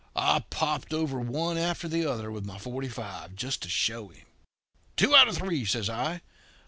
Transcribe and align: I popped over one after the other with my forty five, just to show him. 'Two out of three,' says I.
I 0.15 0.39
popped 0.49 0.95
over 0.95 1.19
one 1.19 1.59
after 1.59 1.87
the 1.87 2.07
other 2.07 2.31
with 2.31 2.43
my 2.43 2.57
forty 2.57 2.89
five, 2.89 3.35
just 3.35 3.61
to 3.61 3.69
show 3.69 4.07
him. 4.07 4.25
'Two 4.97 5.15
out 5.15 5.27
of 5.27 5.37
three,' 5.37 5.63
says 5.63 5.91
I. 5.91 6.21